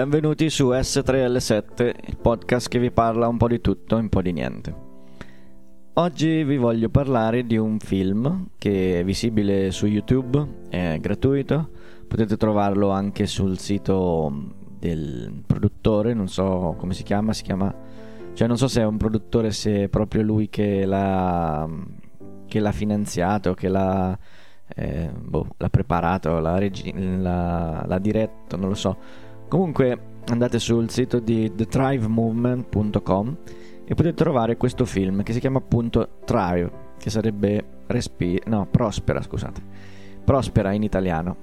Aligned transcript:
Benvenuti 0.00 0.48
su 0.48 0.70
S3L7, 0.70 1.94
il 2.06 2.16
podcast 2.16 2.68
che 2.68 2.78
vi 2.78 2.90
parla 2.90 3.28
un 3.28 3.36
po' 3.36 3.48
di 3.48 3.60
tutto 3.60 3.98
e 3.98 4.00
un 4.00 4.08
po' 4.08 4.22
di 4.22 4.32
niente. 4.32 4.74
Oggi 5.92 6.42
vi 6.42 6.56
voglio 6.56 6.88
parlare 6.88 7.44
di 7.44 7.58
un 7.58 7.78
film 7.78 8.48
che 8.56 9.00
è 9.00 9.04
visibile 9.04 9.70
su 9.70 9.84
YouTube, 9.84 10.62
è 10.70 10.96
gratuito, 10.98 11.68
potete 12.08 12.38
trovarlo 12.38 12.88
anche 12.88 13.26
sul 13.26 13.58
sito 13.58 14.32
del 14.78 15.42
produttore, 15.46 16.14
non 16.14 16.28
so 16.28 16.76
come 16.78 16.94
si 16.94 17.02
chiama, 17.02 17.34
si 17.34 17.42
chiama... 17.42 17.70
cioè 18.32 18.48
non 18.48 18.56
so 18.56 18.68
se 18.68 18.80
è 18.80 18.86
un 18.86 18.96
produttore, 18.96 19.50
se 19.50 19.82
è 19.82 19.88
proprio 19.88 20.22
lui 20.22 20.48
che 20.48 20.86
l'ha, 20.86 21.68
che 22.46 22.58
l'ha 22.58 22.72
finanziato, 22.72 23.52
che 23.52 23.68
l'ha, 23.68 24.18
eh, 24.66 25.10
boh, 25.14 25.46
l'ha 25.58 25.68
preparato, 25.68 26.38
l'ha, 26.38 26.56
regi- 26.56 27.20
l'ha, 27.20 27.84
l'ha 27.86 27.98
diretto, 27.98 28.56
non 28.56 28.70
lo 28.70 28.74
so 28.74 29.28
Comunque 29.50 29.98
andate 30.28 30.60
sul 30.60 30.88
sito 30.90 31.18
di 31.18 31.52
thetrivemovement.com 31.52 33.36
e 33.84 33.94
potete 33.96 34.14
trovare 34.14 34.56
questo 34.56 34.84
film 34.84 35.24
che 35.24 35.32
si 35.32 35.40
chiama 35.40 35.58
appunto 35.58 36.20
Thrive, 36.24 36.70
che 36.96 37.10
sarebbe 37.10 37.64
respi- 37.88 38.40
no, 38.46 38.68
prospera, 38.70 39.20
scusate. 39.20 39.60
Prospera 40.24 40.70
in 40.70 40.84
italiano. 40.84 41.36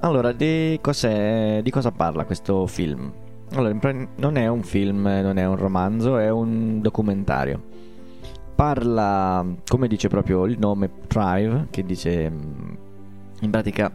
Allora, 0.00 0.32
di, 0.32 0.78
di 0.78 1.70
cosa 1.70 1.90
parla 1.90 2.26
questo 2.26 2.66
film? 2.66 3.10
Allora, 3.54 3.74
non 4.16 4.36
è 4.36 4.46
un 4.48 4.62
film, 4.62 5.00
non 5.00 5.38
è 5.38 5.46
un 5.46 5.56
romanzo, 5.56 6.18
è 6.18 6.28
un 6.28 6.82
documentario. 6.82 7.62
Parla, 8.54 9.42
come 9.66 9.88
dice 9.88 10.08
proprio 10.08 10.44
il 10.44 10.58
nome, 10.58 10.90
Thrive, 11.06 11.68
che 11.70 11.82
dice 11.82 12.30
in 13.40 13.50
pratica 13.50 13.90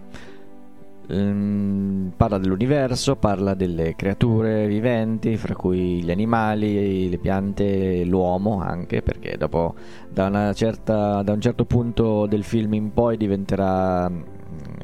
Um, 1.07 2.11
parla 2.17 2.39
dell'universo, 2.39 3.15
parla 3.15 3.53
delle 3.53 3.95
creature 3.95 4.67
viventi, 4.67 5.37
fra 5.37 5.55
cui 5.55 6.01
gli 6.01 6.09
animali, 6.09 7.09
le 7.09 7.17
piante, 7.17 8.03
l'uomo 8.05 8.59
anche, 8.61 9.01
perché 9.03 9.37
dopo 9.37 9.75
da, 10.09 10.51
certa, 10.53 11.21
da 11.21 11.33
un 11.33 11.41
certo 11.41 11.65
punto 11.65 12.25
del 12.25 12.43
film 12.43 12.73
in 12.73 12.91
poi 12.91 13.17
diventerà 13.17 14.09
mm, 14.09 14.21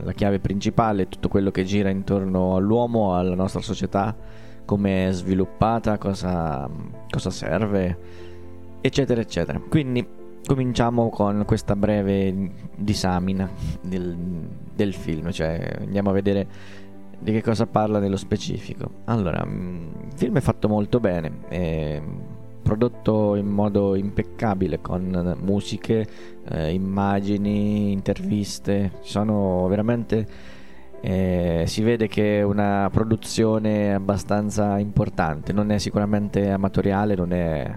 la 0.04 0.12
chiave 0.12 0.40
principale 0.40 1.08
tutto 1.08 1.28
quello 1.28 1.50
che 1.50 1.64
gira 1.64 1.90
intorno 1.90 2.56
all'uomo, 2.56 3.16
alla 3.16 3.36
nostra 3.36 3.62
società, 3.62 4.16
come 4.64 5.08
è 5.08 5.12
sviluppata, 5.12 5.98
cosa, 5.98 6.70
cosa 7.10 7.30
serve, 7.32 7.98
eccetera, 8.80 9.22
eccetera. 9.22 9.60
Quindi 9.60 10.20
cominciamo 10.46 11.10
con 11.10 11.44
questa 11.46 11.76
breve 11.76 12.52
disamina 12.76 13.50
del, 13.82 14.16
del, 14.74 14.94
film, 14.94 15.32
cioè 15.32 15.78
andiamo 15.82 16.10
a 16.10 16.14
vedere 16.14 16.48
di 17.20 17.32
che 17.32 17.42
cosa 17.42 17.68
parla 17.68 18.00
nello 18.00 18.18
specifico. 18.18 18.90
Allora, 19.06 19.46
mm, 19.46 19.88
il 20.08 20.14
film 20.16 20.38
è 20.38 20.42
fatto 20.42 20.68
molto 20.68 21.00
bene, 21.00 21.32
è 21.48 22.02
prodotto 22.62 23.36
in 23.36 23.48
modo 23.48 23.96
impeccabile 23.96 24.82
con 24.82 25.38
musiche, 25.42 26.08
eh, 26.50 26.72
immagini, 26.72 27.92
interviste, 27.92 28.94
sono 29.02 29.68
veramente... 29.68 30.60
Eh, 31.04 31.64
si 31.66 31.82
vede 31.82 32.08
che 32.08 32.40
è 32.40 32.44
una 32.44 32.88
produzione 32.92 33.92
abbastanza 33.92 34.78
importante, 34.78 35.52
non 35.52 35.72
è 35.72 35.80
sicuramente 35.80 36.52
amatoriale, 36.52 37.16
non 37.16 37.34
è 37.34 37.76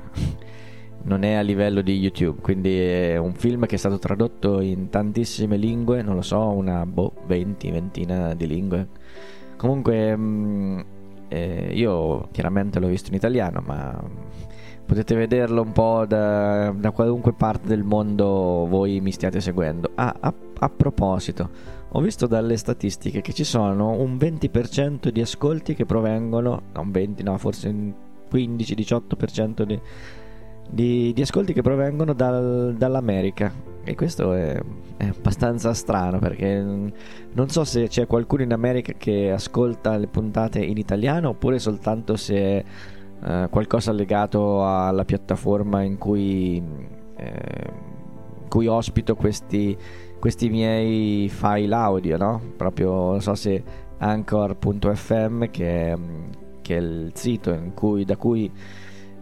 non 1.04 1.22
è 1.22 1.34
a 1.34 1.40
livello 1.40 1.80
di 1.80 1.98
YouTube, 1.98 2.40
quindi 2.40 2.78
è 2.78 3.16
un 3.16 3.34
film 3.34 3.66
che 3.66 3.74
è 3.74 3.78
stato 3.78 3.98
tradotto 3.98 4.60
in 4.60 4.88
tantissime 4.88 5.56
lingue, 5.56 6.02
non 6.02 6.14
lo 6.14 6.22
so, 6.22 6.48
una 6.48 6.86
boh, 6.86 7.12
20, 7.26 7.70
ventina 7.70 8.34
di 8.34 8.46
lingue. 8.46 8.88
Comunque 9.56 10.16
mm, 10.16 10.80
eh, 11.28 11.70
io 11.72 12.28
chiaramente 12.32 12.80
l'ho 12.80 12.88
visto 12.88 13.10
in 13.10 13.16
italiano, 13.16 13.62
ma 13.64 14.02
potete 14.86 15.14
vederlo 15.14 15.62
un 15.62 15.72
po' 15.72 16.04
da, 16.06 16.70
da 16.70 16.90
qualunque 16.90 17.32
parte 17.32 17.68
del 17.68 17.82
mondo 17.82 18.66
voi 18.68 19.00
mi 19.00 19.12
stiate 19.12 19.40
seguendo. 19.40 19.90
Ah, 19.94 20.14
a, 20.18 20.34
a 20.58 20.68
proposito, 20.70 21.50
ho 21.90 22.00
visto 22.00 22.26
dalle 22.26 22.56
statistiche 22.56 23.20
che 23.20 23.32
ci 23.34 23.44
sono 23.44 23.90
un 23.90 24.16
20% 24.16 25.08
di 25.08 25.20
ascolti 25.20 25.74
che 25.74 25.84
provengono, 25.84 26.62
non 26.72 26.90
20, 26.90 27.22
no, 27.22 27.36
forse 27.36 27.68
un 27.68 27.92
15-18% 28.32 29.62
di 29.62 29.78
di, 30.68 31.12
di 31.12 31.22
ascolti 31.22 31.52
che 31.52 31.62
provengono 31.62 32.12
dal, 32.12 32.74
dall'America. 32.76 33.52
E 33.84 33.94
questo 33.94 34.32
è, 34.32 34.58
è, 34.96 35.06
abbastanza 35.06 35.74
strano 35.74 36.18
perché 36.18 36.58
non 36.58 37.48
so 37.48 37.64
se 37.64 37.88
c'è 37.88 38.06
qualcuno 38.06 38.42
in 38.42 38.52
America 38.52 38.94
che 38.96 39.30
ascolta 39.30 39.96
le 39.98 40.06
puntate 40.06 40.60
in 40.60 40.78
italiano 40.78 41.30
oppure 41.30 41.58
soltanto 41.58 42.16
se 42.16 42.64
uh, 43.20 43.48
qualcosa 43.50 43.92
legato 43.92 44.66
alla 44.66 45.04
piattaforma 45.04 45.82
in 45.82 45.98
cui, 45.98 46.62
eh, 47.16 47.72
cui 48.48 48.66
ospito 48.66 49.16
questi, 49.16 49.76
questi, 50.18 50.48
miei 50.48 51.28
file 51.28 51.74
audio, 51.74 52.16
no? 52.16 52.40
Proprio 52.56 53.10
non 53.10 53.20
so 53.20 53.34
se 53.34 53.62
anchor.fm 53.98 55.50
che 55.50 55.96
che 56.64 56.76
è 56.78 56.80
il 56.80 57.10
sito 57.12 57.70
cui, 57.74 58.06
da 58.06 58.16
cui 58.16 58.50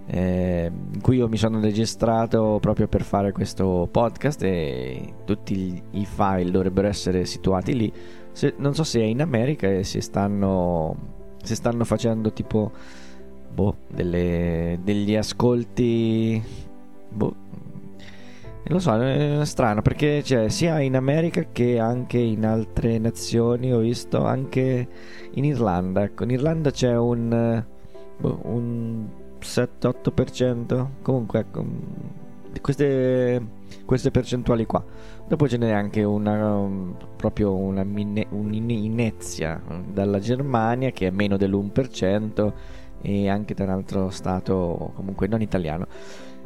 eh, 0.06 0.70
in 0.92 1.00
cui 1.00 1.16
io 1.16 1.28
mi 1.28 1.36
sono 1.36 1.60
registrato 1.60 2.58
proprio 2.60 2.88
per 2.88 3.02
fare 3.02 3.32
questo 3.32 3.88
podcast 3.90 4.42
e 4.42 5.14
tutti 5.24 5.80
i 5.90 6.04
file 6.04 6.50
dovrebbero 6.50 6.88
essere 6.88 7.24
situati 7.24 7.74
lì. 7.74 7.92
Se, 8.32 8.54
non 8.58 8.74
so 8.74 8.84
se 8.84 9.00
è 9.00 9.04
in 9.04 9.20
America 9.20 9.68
e 9.68 9.84
se 9.84 10.00
stanno, 10.00 10.96
se 11.42 11.54
stanno 11.54 11.84
facendo 11.84 12.32
tipo 12.32 12.72
boh, 13.52 13.76
delle, 13.88 14.78
degli 14.82 15.14
ascolti. 15.14 16.42
Boh, 17.10 17.34
lo 18.64 18.78
so, 18.78 19.00
è 19.00 19.44
strano 19.44 19.82
perché 19.82 20.20
c'è 20.22 20.48
sia 20.48 20.80
in 20.80 20.96
America 20.96 21.46
che 21.52 21.78
anche 21.78 22.18
in 22.18 22.46
altre 22.46 22.98
nazioni. 22.98 23.72
Ho 23.72 23.78
visto 23.78 24.24
anche 24.24 24.88
in 25.32 25.44
Irlanda. 25.44 26.02
Ecco, 26.02 26.24
in 26.24 26.30
Irlanda 26.30 26.70
c'è 26.70 26.96
un, 26.96 27.64
boh, 28.18 28.40
un 28.44 29.06
7-8%. 29.42 30.86
Comunque, 31.02 31.40
ecco, 31.40 31.64
queste, 32.60 33.44
queste 33.84 34.10
percentuali 34.10 34.66
qua. 34.66 34.84
Dopo 35.26 35.48
ce 35.48 35.56
n'è 35.56 35.70
anche 35.70 36.02
una 36.02 36.66
proprio 37.16 37.54
una 37.54 37.84
mine, 37.84 38.26
un'inezia 38.30 39.60
dalla 39.90 40.18
Germania 40.18 40.90
che 40.90 41.06
è 41.06 41.10
meno 41.10 41.36
dell'1% 41.36 42.52
e 43.00 43.28
anche 43.28 43.54
da 43.54 43.64
un 43.64 43.70
altro 43.70 44.10
stato 44.10 44.92
comunque 44.94 45.26
non 45.26 45.40
italiano. 45.40 45.86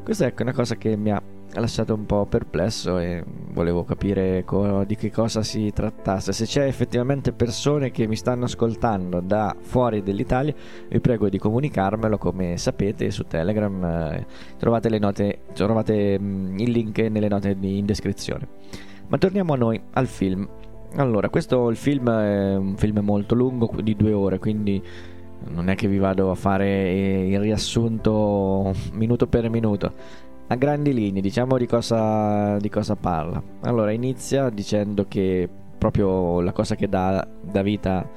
Questa 0.02 0.26
ecco, 0.26 0.40
è 0.40 0.42
una 0.42 0.52
cosa 0.52 0.76
che 0.76 0.96
mi 0.96 1.10
ha 1.10 1.20
lasciato 1.60 1.94
un 1.94 2.06
po' 2.06 2.26
perplesso 2.26 2.98
e 2.98 3.24
volevo 3.52 3.84
capire 3.84 4.44
co- 4.44 4.84
di 4.84 4.96
che 4.96 5.10
cosa 5.10 5.42
si 5.42 5.72
trattasse. 5.72 6.32
Se 6.32 6.44
c'è 6.44 6.66
effettivamente 6.66 7.32
persone 7.32 7.90
che 7.90 8.06
mi 8.06 8.16
stanno 8.16 8.44
ascoltando 8.44 9.20
da 9.20 9.54
fuori 9.58 10.02
dell'Italia, 10.02 10.54
vi 10.88 11.00
prego 11.00 11.28
di 11.28 11.38
comunicarmelo 11.38 12.18
come 12.18 12.56
sapete 12.56 13.10
su 13.10 13.24
Telegram. 13.24 13.84
Eh, 13.84 14.26
trovate, 14.58 14.88
le 14.88 14.98
note, 14.98 15.38
trovate 15.54 16.18
mm, 16.18 16.58
il 16.58 16.70
link 16.70 16.98
nelle 16.98 17.28
note 17.28 17.58
di, 17.58 17.78
in 17.78 17.86
descrizione. 17.86 18.48
Ma 19.08 19.18
torniamo 19.18 19.52
a 19.52 19.56
noi, 19.56 19.80
al 19.92 20.06
film. 20.06 20.48
Allora, 20.96 21.28
questo 21.28 21.68
il 21.70 21.76
film 21.76 22.10
è 22.10 22.56
un 22.56 22.76
film 22.76 22.98
molto 23.00 23.34
lungo, 23.34 23.70
di 23.82 23.94
due 23.96 24.12
ore, 24.12 24.38
quindi 24.38 24.82
non 25.48 25.68
è 25.68 25.74
che 25.74 25.86
vi 25.86 25.98
vado 25.98 26.30
a 26.30 26.34
fare 26.34 27.26
il 27.26 27.38
riassunto 27.38 28.74
minuto 28.92 29.26
per 29.26 29.48
minuto 29.50 29.92
a 30.48 30.54
grandi 30.54 30.92
linee, 30.92 31.20
diciamo 31.20 31.58
di 31.58 31.66
cosa, 31.66 32.56
di 32.58 32.68
cosa 32.68 32.94
parla. 32.94 33.42
Allora, 33.62 33.90
inizia 33.90 34.48
dicendo 34.50 35.06
che 35.08 35.48
proprio 35.78 36.40
la 36.40 36.52
cosa 36.52 36.74
che 36.74 36.88
dà, 36.88 37.26
dà 37.40 37.62
vita 37.62 38.08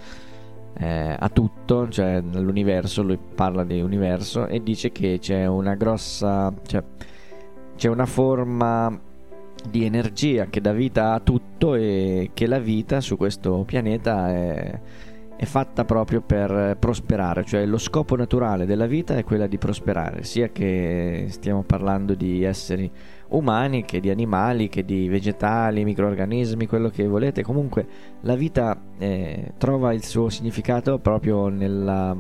eh, 0.78 1.16
a 1.18 1.30
tutto, 1.30 1.90
cioè 1.90 2.22
nell'universo, 2.22 3.02
lui 3.02 3.18
parla 3.18 3.64
di 3.64 3.82
universo 3.82 4.48
e 4.48 4.62
dice 4.62 4.92
che 4.92 5.18
c'è 5.20 5.46
una 5.46 5.76
grossa, 5.76 6.54
cioè 6.66 6.84
c'è 7.76 7.90
una 7.90 8.06
forma 8.06 9.08
di 9.70 9.84
energia 9.84 10.46
che 10.46 10.62
dà 10.62 10.72
vita 10.72 11.14
a 11.14 11.20
tutto 11.20 11.76
e 11.76 12.32
che 12.34 12.48
la 12.48 12.60
vita 12.60 13.02
su 13.02 13.18
questo 13.18 13.64
pianeta 13.66 14.30
è 14.30 14.80
è 15.40 15.46
fatta 15.46 15.86
proprio 15.86 16.20
per 16.20 16.76
prosperare, 16.78 17.46
cioè 17.46 17.66
lo 17.66 17.78
scopo 17.78 18.18
naturale 18.18 18.66
della 18.66 18.88
vita 18.88 19.16
è 19.16 19.24
quella 19.24 19.48
di 19.48 19.58
prosperare, 19.58 20.26
sia 20.26 20.50
che 20.50 21.28
stiamo 21.30 21.64
parlando 21.64 22.14
di 22.14 22.44
esseri 22.44 22.92
umani 23.30 23.86
che 23.86 24.02
di 24.02 24.10
animali, 24.10 24.68
che 24.68 24.84
di 24.84 25.08
vegetali, 25.08 25.86
microorganismi, 25.86 26.68
quello 26.68 26.90
che 26.90 27.08
volete, 27.08 27.42
comunque 27.42 27.88
la 28.24 28.36
vita 28.36 28.82
eh, 28.98 29.54
trova 29.58 29.94
il 29.94 30.04
suo 30.04 30.28
significato 30.28 31.00
proprio 31.00 31.48
nella, 31.48 32.14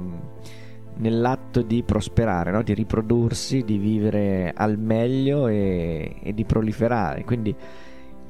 nell'atto 0.96 1.62
di 1.62 1.84
prosperare, 1.84 2.52
no? 2.52 2.64
di 2.64 2.74
riprodursi, 2.74 3.66
di 3.66 3.78
vivere 3.78 4.54
al 4.56 4.80
meglio 4.80 5.48
e, 5.50 6.16
e 6.24 6.34
di 6.34 6.46
proliferare, 6.46 7.26
quindi 7.26 7.54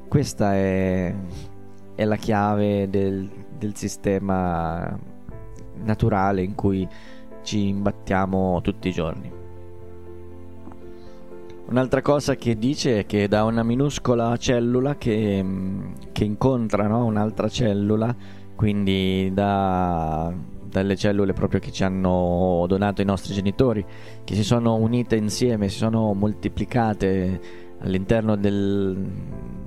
questa 0.07 0.56
è, 0.56 1.13
è 1.99 2.05
la 2.05 2.15
chiave 2.15 2.89
del, 2.89 3.29
del 3.57 3.75
sistema 3.75 4.97
naturale 5.83 6.41
in 6.41 6.55
cui 6.55 6.87
ci 7.43 7.67
imbattiamo 7.67 8.61
tutti 8.61 8.87
i 8.87 8.93
giorni. 8.93 9.29
Un'altra 11.67 12.01
cosa 12.01 12.37
che 12.37 12.57
dice 12.57 12.99
è 12.99 13.05
che 13.05 13.27
da 13.27 13.43
una 13.43 13.63
minuscola 13.63 14.37
cellula 14.37 14.95
che, 14.95 15.45
che 16.13 16.23
incontra 16.23 16.87
no? 16.87 17.03
un'altra 17.03 17.49
cellula, 17.49 18.15
quindi 18.55 19.29
da, 19.33 20.33
dalle 20.69 20.95
cellule 20.95 21.33
proprio 21.33 21.59
che 21.59 21.73
ci 21.73 21.83
hanno 21.83 22.63
donato 22.65 23.01
i 23.01 23.05
nostri 23.05 23.33
genitori, 23.33 23.85
che 24.23 24.35
si 24.35 24.45
sono 24.45 24.75
unite 24.75 25.17
insieme, 25.17 25.67
si 25.67 25.79
sono 25.79 26.13
moltiplicate 26.13 27.67
all'interno 27.79 28.35
del, 28.35 28.97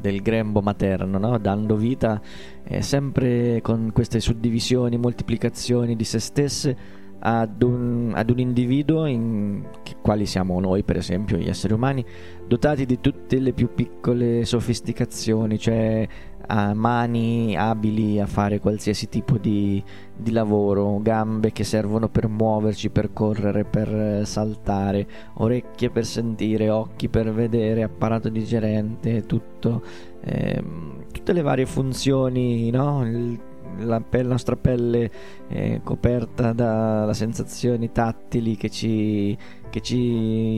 del 0.01 0.21
grembo 0.23 0.61
materno, 0.61 1.19
no? 1.19 1.39
dando 1.39 1.77
vita 1.77 2.21
eh, 2.65 2.83
sempre 2.83 3.61
con 3.63 3.91
queste 3.93 4.21
suddivisioni, 4.21 4.97
moltiplicazioni 4.97 5.97
di 5.97 6.05
se 6.05 6.19
stesse 6.19 7.01
ad 7.25 7.63
un, 7.63 8.13
ad 8.15 8.31
un 8.31 8.39
individuo, 8.41 9.07
in, 9.07 9.65
che, 9.83 9.95
quali 10.03 10.27
siamo 10.27 10.59
noi 10.59 10.83
per 10.83 10.97
esempio, 10.97 11.37
gli 11.37 11.49
esseri 11.49 11.73
umani, 11.73 12.05
dotati 12.47 12.85
di 12.85 13.01
tutte 13.01 13.39
le 13.39 13.53
più 13.53 13.73
piccole 13.75 14.45
sofisticazioni, 14.45 15.59
cioè 15.59 16.07
a 16.47 16.75
mani 16.75 17.57
abili 17.57 18.21
a 18.21 18.27
fare 18.27 18.61
qualsiasi 18.61 19.09
tipo 19.09 19.39
di, 19.39 19.83
di, 20.17 20.31
lavoro, 20.31 21.01
gambe 21.03 21.53
che 21.53 21.65
servono 21.65 22.09
per 22.09 22.29
muoverci, 22.29 22.91
per 22.91 23.13
correre, 23.13 23.65
per 23.65 24.27
saltare, 24.27 25.07
orecchie 25.35 25.91
per 25.91 26.05
sentire, 26.05 26.71
occhi 26.71 27.09
per 27.09 27.33
vedere, 27.33 27.83
apparato 27.83 28.29
digerente, 28.29 29.27
tutto, 29.27 29.83
ehm, 30.21 31.07
tutte 31.13 31.33
le 31.33 31.43
varie 31.43 31.67
funzioni, 31.67 32.71
no? 32.71 33.07
Il, 33.07 33.41
la, 33.79 34.01
pe- 34.01 34.23
la 34.23 34.31
nostra 34.31 34.57
pelle 34.57 35.11
è 35.49 35.81
coperta 35.83 36.53
da 36.53 37.11
sensazioni 37.15 37.91
tattili 37.91 38.57
che 38.57 38.69
ci, 38.69 39.37
che 39.71 39.81
ci 39.81 39.97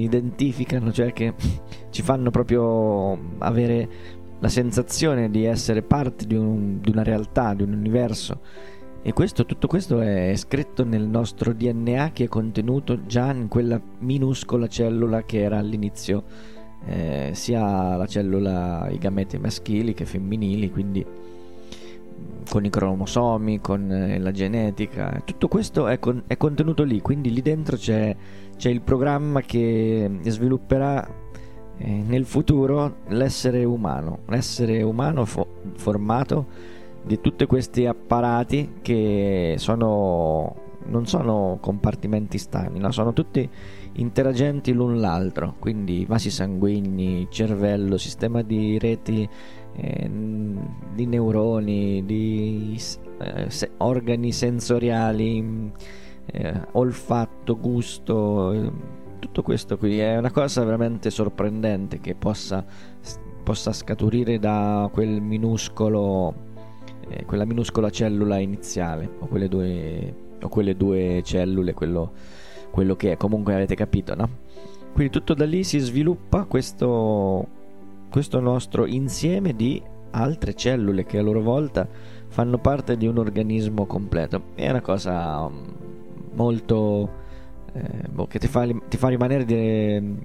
identificano, 0.02 0.92
cioè 0.92 1.12
che 1.12 1.34
ci 1.90 2.02
fanno 2.02 2.30
proprio 2.30 3.18
avere 3.38 4.22
la 4.44 4.50
sensazione 4.50 5.30
di 5.30 5.46
essere 5.46 5.80
parte 5.80 6.26
di, 6.26 6.34
un, 6.34 6.78
di 6.78 6.90
una 6.90 7.02
realtà, 7.02 7.54
di 7.54 7.62
un 7.62 7.72
universo. 7.72 8.40
E 9.00 9.14
questo, 9.14 9.46
tutto 9.46 9.66
questo 9.66 10.00
è 10.00 10.34
scritto 10.36 10.84
nel 10.84 11.06
nostro 11.06 11.54
DNA 11.54 12.10
che 12.12 12.24
è 12.24 12.28
contenuto 12.28 13.06
già 13.06 13.32
in 13.32 13.48
quella 13.48 13.80
minuscola 14.00 14.66
cellula 14.66 15.22
che 15.24 15.40
era 15.40 15.56
all'inizio, 15.56 16.24
eh, 16.84 17.30
sia 17.32 17.96
la 17.96 18.06
cellula, 18.06 18.86
i 18.90 18.98
gameti 18.98 19.38
maschili 19.38 19.94
che 19.94 20.04
femminili, 20.04 20.70
quindi 20.70 21.06
con 22.50 22.66
i 22.66 22.70
cromosomi, 22.70 23.60
con 23.62 23.90
eh, 23.90 24.18
la 24.18 24.30
genetica, 24.30 25.22
tutto 25.24 25.48
questo 25.48 25.86
è, 25.86 25.98
con, 25.98 26.22
è, 26.26 26.36
contenuto 26.36 26.82
lì, 26.82 27.00
quindi 27.00 27.32
lì 27.32 27.40
dentro 27.40 27.76
c'è, 27.78 28.14
c'è 28.58 28.68
il 28.68 28.82
programma 28.82 29.40
che 29.40 30.18
svilupperà 30.24 31.22
eh, 31.78 31.90
nel 31.90 32.24
futuro 32.24 32.96
l'essere 33.08 33.64
umano, 33.64 34.20
l'essere 34.26 34.82
umano 34.82 35.24
fo- 35.24 35.46
formato 35.76 36.46
di 37.02 37.20
tutti 37.20 37.44
questi 37.46 37.86
apparati 37.86 38.74
che 38.80 39.56
sono, 39.58 40.54
non 40.86 41.06
sono 41.06 41.58
compartimenti 41.60 42.38
stagni, 42.38 42.78
no? 42.78 42.90
sono 42.92 43.12
tutti 43.12 43.48
interagenti 43.94 44.72
l'un 44.72 45.00
l'altro, 45.00 45.56
quindi 45.58 46.04
vasi 46.06 46.30
sanguigni, 46.30 47.28
cervello, 47.30 47.98
sistema 47.98 48.42
di 48.42 48.78
reti 48.78 49.28
eh, 49.76 50.10
di 50.94 51.06
neuroni, 51.06 52.04
di 52.04 52.80
eh, 53.18 53.50
se, 53.50 53.70
organi 53.78 54.32
sensoriali, 54.32 55.72
eh, 56.26 56.60
olfatto, 56.72 57.58
gusto, 57.58 58.52
eh, 58.52 58.72
tutto 59.24 59.42
questo 59.42 59.78
qui 59.78 59.98
è 59.98 60.18
una 60.18 60.30
cosa 60.30 60.62
veramente 60.64 61.08
sorprendente 61.08 61.98
che 61.98 62.14
possa, 62.14 62.62
possa 63.42 63.72
scaturire 63.72 64.38
da 64.38 64.90
quel 64.92 65.22
minuscolo, 65.22 66.34
eh, 67.08 67.24
quella 67.24 67.46
minuscola 67.46 67.88
cellula 67.88 68.36
iniziale 68.36 69.08
o 69.20 69.26
quelle 69.26 69.48
due, 69.48 70.14
o 70.42 70.48
quelle 70.48 70.76
due 70.76 71.22
cellule, 71.24 71.72
quello, 71.72 72.12
quello 72.70 72.96
che 72.96 73.12
è, 73.12 73.16
comunque 73.16 73.54
avete 73.54 73.74
capito, 73.74 74.14
no? 74.14 74.28
Quindi 74.92 75.10
tutto 75.10 75.32
da 75.32 75.46
lì 75.46 75.64
si 75.64 75.78
sviluppa 75.78 76.44
questo 76.44 77.62
questo 78.10 78.38
nostro 78.38 78.86
insieme 78.86 79.56
di 79.56 79.82
altre 80.10 80.54
cellule 80.54 81.04
che 81.04 81.18
a 81.18 81.22
loro 81.22 81.40
volta 81.40 81.88
fanno 82.28 82.58
parte 82.58 82.96
di 82.96 83.08
un 83.08 83.18
organismo 83.18 83.86
completo. 83.86 84.42
È 84.54 84.68
una 84.68 84.82
cosa 84.82 85.48
mm, 85.48 85.68
molto 86.34 87.22
eh, 87.74 88.08
boh, 88.08 88.26
che 88.26 88.38
ti 88.38 88.46
fa, 88.46 88.66
ti 88.88 88.96
fa 88.96 89.08
rimanere 89.08 89.44
di, 89.44 90.16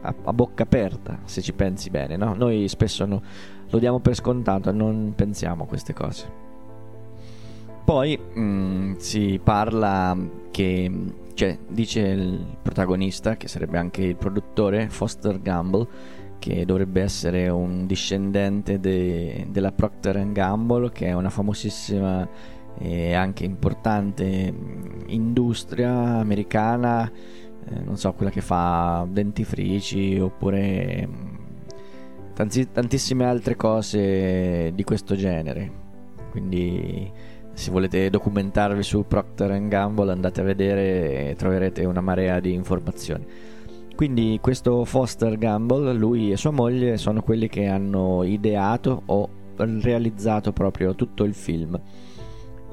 a, 0.00 0.14
a, 0.24 0.32
bocca 0.32 0.62
aperta 0.62 1.18
se 1.24 1.42
ci 1.42 1.52
pensi 1.52 1.90
bene. 1.90 2.16
No? 2.16 2.34
Noi 2.34 2.68
spesso 2.68 3.04
no, 3.04 3.22
lo 3.68 3.78
diamo 3.78 3.98
per 3.98 4.14
scontato 4.14 4.70
e 4.70 4.72
non 4.72 5.12
pensiamo 5.14 5.64
a 5.64 5.66
queste 5.66 5.92
cose. 5.92 6.44
Poi 7.84 8.18
mh, 8.18 8.40
mm, 8.40 8.94
si 8.96 9.40
parla 9.42 10.16
che, 10.50 10.90
cioè, 11.34 11.58
dice 11.68 12.00
il 12.00 12.56
protagonista, 12.62 13.36
che 13.36 13.48
sarebbe 13.48 13.78
anche 13.78 14.02
il 14.02 14.16
produttore, 14.16 14.88
Foster 14.88 15.40
Gamble, 15.40 15.86
che 16.38 16.64
dovrebbe 16.64 17.02
essere 17.02 17.48
un 17.48 17.86
discendente 17.86 18.78
de, 18.78 19.46
della 19.50 19.72
Procter 19.72 20.30
Gamble, 20.32 20.90
che 20.92 21.06
è 21.06 21.12
una 21.12 21.30
famosissima 21.30 22.28
e 22.78 23.14
anche 23.14 23.44
importante 23.44 24.52
industria 25.06 26.18
americana, 26.18 27.10
eh, 27.10 27.80
non 27.80 27.96
so, 27.96 28.12
quella 28.12 28.30
che 28.30 28.40
fa 28.40 29.06
dentifrici 29.10 30.18
oppure 30.18 31.08
tanti, 32.34 32.70
tantissime 32.70 33.24
altre 33.24 33.56
cose 33.56 34.72
di 34.74 34.84
questo 34.84 35.14
genere. 35.14 35.84
Quindi 36.30 37.10
se 37.52 37.70
volete 37.70 38.10
documentarvi 38.10 38.82
su 38.82 39.06
Procter 39.08 39.66
Gamble 39.68 40.12
andate 40.12 40.42
a 40.42 40.44
vedere 40.44 41.30
e 41.30 41.34
troverete 41.36 41.84
una 41.86 42.02
marea 42.02 42.38
di 42.38 42.52
informazioni. 42.52 43.24
Quindi 43.96 44.38
questo 44.42 44.84
Foster 44.84 45.38
Gamble, 45.38 45.94
lui 45.94 46.30
e 46.30 46.36
sua 46.36 46.50
moglie 46.50 46.98
sono 46.98 47.22
quelli 47.22 47.48
che 47.48 47.66
hanno 47.66 48.24
ideato 48.24 49.04
o 49.06 49.28
realizzato 49.56 50.52
proprio 50.52 50.94
tutto 50.94 51.24
il 51.24 51.32
film. 51.32 51.80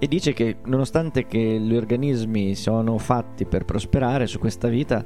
E 0.04 0.08
dice 0.10 0.34
che 0.34 0.58
nonostante 0.66 1.28
che 1.28 1.40
gli 1.40 1.74
organismi 1.74 2.56
sono 2.56 2.98
fatti 2.98 3.46
per 3.46 3.64
prosperare 3.64 4.28
su 4.28 4.38
questa 4.38 4.68
vita, 4.68 5.02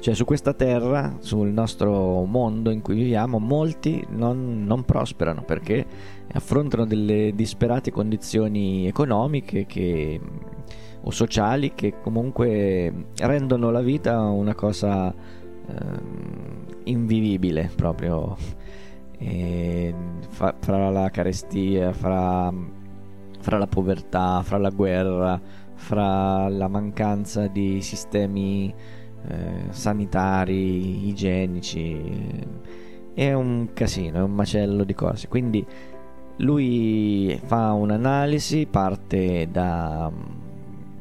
cioè 0.00 0.12
su 0.12 0.24
questa 0.24 0.54
terra, 0.54 1.18
sul 1.20 1.50
nostro 1.50 2.24
mondo 2.24 2.70
in 2.70 2.82
cui 2.82 2.96
viviamo, 2.96 3.38
molti 3.38 4.04
non, 4.08 4.64
non 4.64 4.84
prosperano 4.84 5.44
perché 5.44 5.86
affrontano 6.32 6.84
delle 6.84 7.32
disperate 7.32 7.92
condizioni 7.92 8.88
economiche 8.88 9.66
che, 9.66 10.20
o 11.00 11.10
sociali 11.12 11.72
che 11.74 12.00
comunque 12.02 12.92
rendono 13.18 13.70
la 13.70 13.82
vita 13.82 14.18
una 14.20 14.56
cosa 14.56 15.14
Ehm, 15.70 16.66
invivibile 16.84 17.70
proprio. 17.74 18.36
E 19.18 19.94
fa, 20.28 20.54
fra 20.58 20.90
la 20.90 21.10
carestia, 21.10 21.92
fra, 21.92 22.52
fra 23.40 23.58
la 23.58 23.66
povertà, 23.66 24.42
fra 24.42 24.58
la 24.58 24.70
guerra, 24.70 25.40
fra 25.74 26.48
la 26.48 26.68
mancanza 26.68 27.46
di 27.46 27.80
sistemi 27.80 28.72
eh, 29.28 29.64
sanitari, 29.70 31.08
igienici. 31.08 32.48
È 33.12 33.32
un 33.32 33.70
casino, 33.72 34.18
è 34.18 34.22
un 34.22 34.32
macello 34.32 34.84
di 34.84 34.94
cose. 34.94 35.28
Quindi 35.28 35.66
lui 36.36 37.38
fa 37.44 37.72
un'analisi, 37.72 38.66
parte 38.66 39.48
da, 39.50 40.10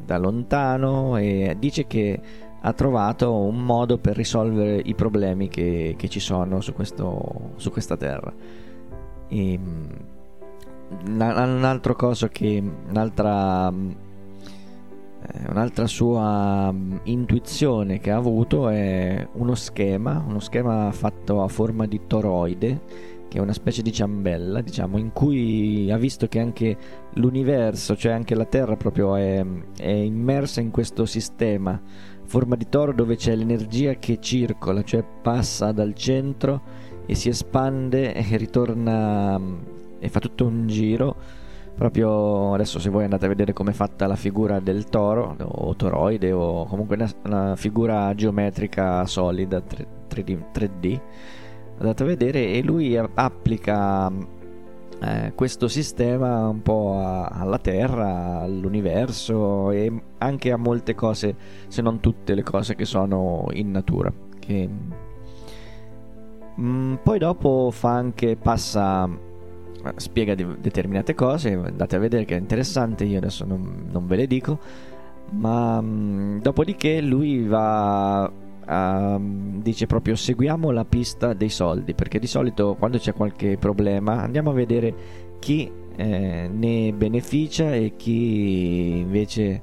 da 0.05 0.17
lontano 0.17 1.17
e 1.17 1.55
dice 1.60 1.88
che 1.88 2.19
ha 2.62 2.74
trovato 2.74 3.34
un 3.34 3.63
modo 3.63 3.98
per 3.98 4.15
risolvere 4.17 4.81
i 4.84 4.93
problemi 4.96 5.48
che, 5.48 5.96
che 5.98 6.10
ci 6.10 6.19
sono 6.19 6.60
su, 6.62 6.74
questo, 6.74 7.51
su 7.55 7.72
questa 7.72 7.96
terra. 7.96 8.34
E, 9.27 9.53
ehm, 9.53 9.88
un 11.05 11.62
altro 11.63 11.96
cosa 11.96 12.29
che 12.29 12.62
un'altra, 12.89 13.69
eh, 13.69 15.50
un'altra 15.50 15.88
sua 15.88 16.74
intuizione 17.03 18.00
che 18.00 18.12
ha 18.12 18.17
avuto 18.17 18.69
è 18.69 19.27
uno 19.34 19.55
schema, 19.55 20.24
uno 20.27 20.39
schema 20.39 20.91
fatto 20.91 21.43
a 21.43 21.48
forma 21.48 21.86
di 21.86 22.01
toroide 22.08 23.17
che 23.29 23.38
è 23.38 23.41
una 23.41 23.53
specie 23.53 23.84
di 23.84 23.91
ciambella, 23.91 24.60
diciamo, 24.62 24.98
in 24.98 25.13
cui 25.13 25.91
ha 25.91 25.98
visto 25.98 26.27
che 26.27 26.39
anche 26.39 26.75
l'universo, 27.13 27.96
cioè 27.96 28.12
anche 28.12 28.34
la 28.34 28.46
Terra 28.46 28.75
proprio 28.75 29.15
è, 29.15 29.46
è 29.77 29.91
immersa 29.91 30.62
in 30.62 30.72
questo 30.72 31.05
sistema 31.05 31.79
forma 32.29 32.55
di 32.55 32.67
toro 32.69 32.93
dove 32.93 33.15
c'è 33.15 33.36
l'energia 33.36 33.96
che 33.96 34.19
circola, 34.19 34.84
cioè 34.84 35.03
passa 35.03 35.72
dal 35.72 35.93
centro 35.93 36.62
e 37.05 37.15
si 37.15 37.29
espande 37.29 38.13
e 38.13 38.38
ritorna 38.38 39.39
e 39.99 40.09
fa 40.09 40.19
tutto 40.19 40.45
un 40.45 40.67
giro 40.67 41.15
proprio 41.75 42.53
adesso 42.53 42.79
se 42.79 42.89
voi 42.89 43.03
andate 43.05 43.25
a 43.25 43.29
vedere 43.29 43.53
come 43.53 43.71
è 43.71 43.73
fatta 43.73 44.05
la 44.07 44.15
figura 44.15 44.59
del 44.59 44.85
toro 44.85 45.35
o 45.39 45.75
toroide 45.75 46.31
o 46.31 46.65
comunque 46.65 46.95
una, 46.95 47.09
una 47.25 47.55
figura 47.55 48.13
geometrica 48.15 49.05
solida 49.05 49.61
3, 49.61 49.87
3D, 50.09 50.37
3D 50.53 51.01
andate 51.77 52.03
a 52.03 52.05
vedere 52.05 52.51
e 52.51 52.61
lui 52.61 52.97
applica 52.97 54.11
eh, 55.01 55.31
questo 55.33 55.69
sistema 55.69 56.49
un 56.49 56.61
po' 56.61 56.97
a, 56.97 57.27
alla 57.27 57.57
Terra, 57.59 58.41
all'universo 58.41 59.71
e 59.71 59.91
anche 60.17 60.51
a 60.51 60.57
molte 60.57 60.93
cose, 60.93 61.35
se 61.67 61.81
non 61.81 62.01
tutte 62.01 62.35
le 62.35 62.43
cose 62.43 62.75
che 62.75 62.85
sono 62.85 63.47
in 63.53 63.71
natura. 63.71 64.11
Che... 64.37 64.69
Mm, 66.59 66.95
poi 66.95 67.17
dopo 67.17 67.69
fa 67.71 67.91
anche, 67.91 68.35
passa, 68.35 69.09
spiega 69.95 70.36
de- 70.36 70.57
determinate 70.59 71.13
cose, 71.13 71.53
andate 71.53 71.95
a 71.95 72.00
vedere 72.00 72.25
che 72.25 72.36
è 72.36 72.39
interessante, 72.39 73.03
io 73.05 73.17
adesso 73.17 73.45
non, 73.45 73.88
non 73.91 74.07
ve 74.07 74.15
le 74.15 74.27
dico, 74.27 74.59
ma 75.31 75.81
mm, 75.81 76.39
dopodiché 76.39 77.01
lui 77.01 77.45
va 77.45 78.25
uh, 78.27 79.21
dice 79.62 79.88
proprio 79.88 80.15
seguiamo 80.15 80.71
la 80.71 80.86
pista 80.86 81.33
dei 81.33 81.50
soldi, 81.50 81.93
perché 81.93 82.19
di 82.19 82.27
solito 82.27 82.75
quando 82.77 82.98
c'è 82.98 83.13
qualche 83.13 83.57
problema 83.57 84.21
andiamo 84.21 84.51
a 84.51 84.53
vedere 84.53 84.93
chi 85.39 85.71
eh, 85.95 86.50
ne 86.51 86.93
beneficia 86.93 87.74
e 87.74 87.93
chi 87.98 89.00
invece 89.00 89.62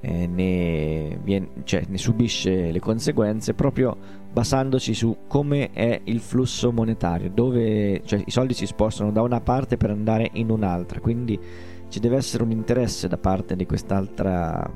eh, 0.00 0.26
ne, 0.26 1.18
viene, 1.22 1.48
cioè, 1.64 1.82
ne 1.88 1.98
subisce 1.98 2.70
le 2.70 2.78
conseguenze 2.78 3.54
proprio 3.54 4.24
basandosi 4.36 4.92
su 4.92 5.16
come 5.26 5.70
è 5.72 5.98
il 6.04 6.20
flusso 6.20 6.70
monetario, 6.70 7.30
dove 7.30 8.02
cioè, 8.04 8.22
i 8.22 8.30
soldi 8.30 8.52
si 8.52 8.66
spostano 8.66 9.10
da 9.10 9.22
una 9.22 9.40
parte 9.40 9.78
per 9.78 9.88
andare 9.88 10.28
in 10.34 10.50
un'altra, 10.50 11.00
quindi 11.00 11.40
ci 11.88 12.00
deve 12.00 12.16
essere 12.16 12.42
un 12.42 12.50
interesse 12.50 13.08
da 13.08 13.16
parte 13.16 13.56
di 13.56 13.64
quest'altra 13.64 14.70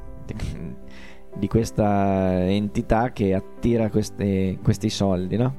di 1.37 1.47
questa 1.47 2.49
entità 2.49 3.12
che 3.12 3.35
attira 3.35 3.90
queste, 3.90 4.59
questi 4.62 4.88
soldi, 4.88 5.37
no? 5.37 5.57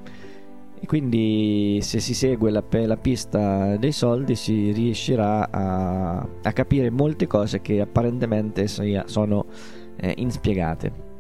E 0.79 0.88
quindi 0.88 1.77
se 1.84 2.00
si 2.00 2.15
segue 2.15 2.50
la, 2.50 2.63
la 2.67 2.98
pista 2.98 3.77
dei 3.77 3.91
soldi 3.91 4.34
si 4.36 4.72
riuscirà 4.72 5.48
a, 5.51 6.27
a, 6.41 6.53
capire 6.53 6.89
molte 6.89 7.27
cose 7.27 7.62
che 7.62 7.81
apparentemente 7.81 8.67
sono 8.67 9.46
eh, 9.96 10.15
inspiegate. 10.17 11.11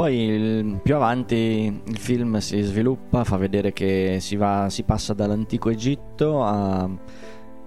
Poi 0.00 0.16
il, 0.16 0.80
più 0.82 0.94
avanti 0.94 1.82
il 1.84 1.98
film 1.98 2.38
si 2.38 2.58
sviluppa, 2.62 3.22
fa 3.22 3.36
vedere 3.36 3.74
che 3.74 4.16
si, 4.20 4.34
va, 4.34 4.70
si 4.70 4.82
passa 4.84 5.12
dall'antico 5.12 5.68
Egitto 5.68 6.42
a, 6.42 6.88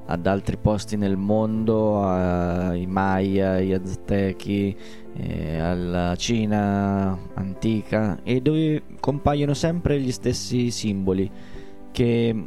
ad 0.07 0.25
altri 0.25 0.57
posti 0.57 0.97
nel 0.97 1.15
mondo, 1.15 2.03
ai 2.03 2.87
Maya, 2.87 3.57
agli 3.57 3.71
Aztechi, 3.71 4.75
eh, 5.15 5.59
alla 5.59 6.15
Cina 6.15 7.15
antica 7.35 8.23
e 8.23 8.41
dove 8.41 8.81
compaiono 8.99 9.53
sempre 9.53 10.01
gli 10.01 10.11
stessi 10.11 10.71
simboli 10.71 11.29
che 11.91 12.45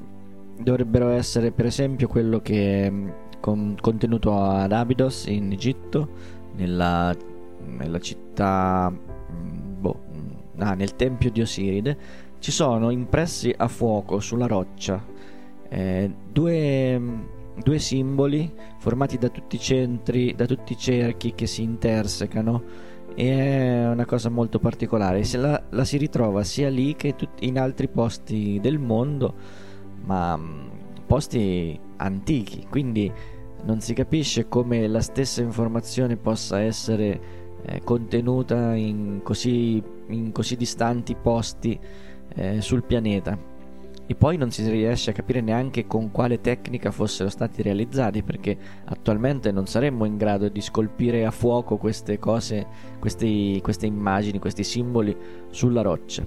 dovrebbero 0.58 1.10
essere 1.10 1.52
per 1.52 1.66
esempio 1.66 2.08
quello 2.08 2.40
che 2.40 2.86
è 2.86 2.92
con, 3.38 3.76
contenuto 3.80 4.36
ad 4.36 4.72
Abydos 4.72 5.26
in 5.26 5.52
Egitto, 5.52 6.08
nella, 6.56 7.14
nella 7.64 8.00
città, 8.00 8.90
mm, 8.90 9.65
ah, 10.58 10.74
nel 10.74 10.96
tempio 10.96 11.30
di 11.30 11.40
Osiride, 11.40 11.98
ci 12.38 12.50
sono 12.50 12.90
impressi 12.90 13.52
a 13.56 13.68
fuoco 13.68 14.20
sulla 14.20 14.46
roccia 14.46 15.02
eh, 15.68 16.10
due 16.30 17.34
due 17.56 17.78
simboli 17.78 18.52
formati 18.78 19.16
da 19.16 19.28
tutti 19.28 19.56
i 19.56 19.58
centri, 19.58 20.34
da 20.34 20.44
tutti 20.44 20.72
i 20.74 20.78
cerchi 20.78 21.34
che 21.34 21.46
si 21.46 21.62
intersecano 21.62 22.62
e 23.14 23.30
è 23.30 23.88
una 23.88 24.04
cosa 24.04 24.28
molto 24.28 24.58
particolare. 24.58 25.24
Se 25.24 25.38
la, 25.38 25.62
la 25.70 25.84
si 25.84 25.96
ritrova 25.96 26.44
sia 26.44 26.68
lì 26.68 26.94
che 26.96 27.14
in 27.40 27.58
altri 27.58 27.88
posti 27.88 28.58
del 28.60 28.78
mondo, 28.78 29.34
ma 30.04 30.36
mm, 30.36 30.68
posti 31.06 31.78
antichi, 31.96 32.66
quindi 32.68 33.10
non 33.64 33.80
si 33.80 33.94
capisce 33.94 34.48
come 34.48 34.86
la 34.86 35.00
stessa 35.00 35.40
informazione 35.40 36.16
possa 36.16 36.60
essere 36.60 37.44
eh, 37.66 37.80
contenuta 37.82 38.74
in 38.74 39.20
così, 39.22 39.82
in 40.08 40.30
così 40.32 40.56
distanti 40.56 41.16
posti 41.16 41.78
eh, 42.34 42.60
sul 42.60 42.84
pianeta 42.84 43.54
e 44.08 44.14
poi 44.14 44.36
non 44.36 44.52
si 44.52 44.68
riesce 44.70 45.10
a 45.10 45.12
capire 45.12 45.40
neanche 45.40 45.86
con 45.86 46.12
quale 46.12 46.40
tecnica 46.40 46.92
fossero 46.92 47.28
stati 47.28 47.60
realizzati 47.62 48.22
perché 48.22 48.56
attualmente 48.84 49.50
non 49.50 49.66
saremmo 49.66 50.04
in 50.04 50.16
grado 50.16 50.48
di 50.48 50.60
scolpire 50.60 51.26
a 51.26 51.32
fuoco 51.32 51.76
queste 51.76 52.20
cose, 52.20 52.66
questi, 53.00 53.58
queste 53.60 53.86
immagini, 53.86 54.38
questi 54.38 54.62
simboli 54.62 55.16
sulla 55.50 55.82
roccia. 55.82 56.24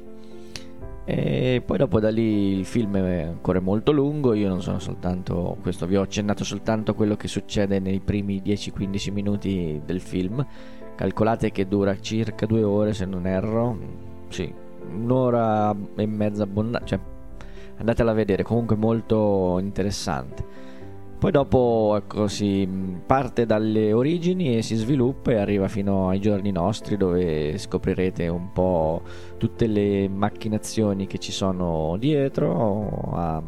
E 1.06 1.64
poi 1.66 1.78
dopo 1.78 2.00
da 2.00 2.12
lì 2.12 2.60
il 2.60 2.66
film 2.66 2.98
è 2.98 3.22
ancora 3.24 3.60
molto 3.60 3.92
lungo, 3.92 4.34
io 4.34 4.48
non 4.48 4.62
sono 4.62 4.78
soltanto, 4.78 5.58
questo 5.62 5.88
vi 5.88 5.96
ho 5.96 6.02
accennato 6.02 6.44
soltanto 6.44 6.94
quello 6.94 7.16
che 7.16 7.28
succede 7.28 7.80
nei 7.80 8.00
primi 8.00 8.42
10-15 8.46 9.12
minuti 9.12 9.82
del 9.84 10.02
film, 10.02 10.46
calcolate 11.00 11.50
che 11.52 11.66
dura 11.66 11.98
circa 11.98 12.46
due 12.46 12.62
ore 12.62 12.94
se 12.94 13.06
non 13.06 13.26
erro, 13.26 13.78
sì, 14.28 14.54
un'ora 14.92 15.74
e 15.96 16.06
mezza 16.06 16.44
abbondante, 16.44 16.88
cioè 16.88 17.00
andatela 17.78 18.12
a 18.12 18.14
vedere, 18.14 18.44
comunque 18.44 18.76
molto 18.76 19.60
interessante. 19.62 20.44
Poi 21.18 21.32
dopo 21.32 21.94
ecco, 21.96 22.28
si 22.28 22.68
parte 23.06 23.46
dalle 23.46 23.94
origini 23.94 24.58
e 24.58 24.62
si 24.62 24.76
sviluppa 24.76 25.32
e 25.32 25.38
arriva 25.38 25.70
fino 25.70 26.10
ai 26.10 26.20
giorni 26.20 26.52
nostri 26.52 26.98
dove 26.98 27.58
scoprirete 27.58 28.28
un 28.28 28.52
po' 28.52 29.02
tutte 29.38 29.68
le 29.68 30.10
macchinazioni 30.10 31.08
che 31.08 31.18
ci 31.18 31.32
sono 31.32 31.96
dietro 31.98 33.12
a, 33.14 33.42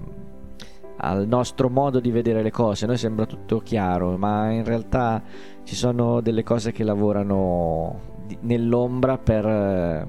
al 0.98 1.27
nostro 1.27 1.70
modo 1.70 2.00
di 2.00 2.12
vedere 2.12 2.41
le 2.43 2.51
cose. 2.51 2.86
A 2.86 2.88
noi 2.88 2.98
sembra 2.98 3.25
tutto 3.25 3.60
chiaro, 3.60 4.15
ma 4.15 4.51
in 4.51 4.63
realtà 4.63 5.22
ci 5.63 5.75
sono 5.75 6.22
delle 6.22 6.44
cose 6.44 6.72
che 6.72 6.84
lavorano 6.84 8.10
nell'ombra 8.41 9.18
per, 9.18 10.08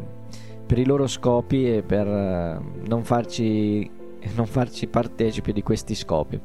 per 0.66 0.78
i 0.78 0.84
loro 0.84 1.06
scopi 1.06 1.76
e 1.76 1.82
per 1.82 2.06
non 2.06 3.04
farci 3.04 4.00
non 4.34 4.46
farci 4.46 4.86
partecipi 4.86 5.52
di 5.52 5.62
questi 5.62 5.94
scopi, 5.94 6.40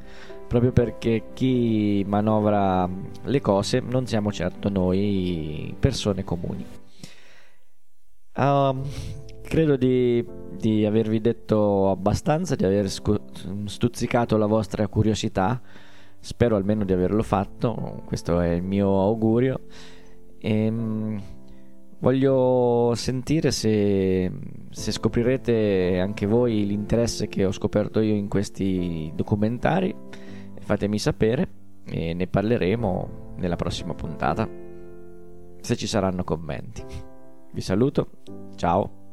proprio 0.47 0.71
perché 0.71 1.29
chi 1.33 2.03
manovra 2.07 2.89
le 3.23 3.41
cose 3.41 3.79
non 3.79 4.07
siamo 4.07 4.31
certo 4.31 4.69
noi 4.69 5.75
persone 5.79 6.23
comuni. 6.23 6.65
Uh, 8.35 8.81
credo 9.41 9.75
di, 9.77 10.23
di, 10.51 10.85
avervi 10.85 11.19
detto 11.19 11.89
abbastanza, 11.89 12.55
di 12.55 12.65
aver 12.65 12.89
scu- 12.89 13.65
stuzzicato 13.65 14.37
la 14.37 14.45
vostra 14.45 14.87
curiosità, 14.87 15.59
spero 16.19 16.55
almeno 16.55 16.83
di 16.83 16.93
averlo 16.93 17.23
fatto, 17.23 18.03
questo 18.05 18.39
è 18.39 18.49
il 18.49 18.63
mio 18.63 19.01
augurio. 19.01 19.61
E, 20.39 20.65
ehm, 20.65 21.21
Voglio 21.99 22.93
sentire 22.93 23.49
se, 23.49 24.31
se, 24.69 24.91
scoprirete 24.91 25.99
anche 25.99 26.27
voi 26.27 26.67
l'interesse 26.67 27.27
che 27.27 27.43
ho 27.43 27.51
scoperto 27.51 28.01
io 28.01 28.13
in 28.13 28.27
questi 28.27 29.11
documentari. 29.15 29.95
Fatemi 30.59 30.99
sapere 30.99 31.49
e 31.85 32.13
ne 32.13 32.27
parleremo 32.27 33.33
nella 33.37 33.55
prossima 33.55 33.95
puntata. 33.95 34.47
Se 35.59 35.75
ci 35.75 35.87
saranno 35.87 36.23
commenti. 36.23 36.83
Vi 37.51 37.61
saluto, 37.61 38.09
ciao. 38.55 39.06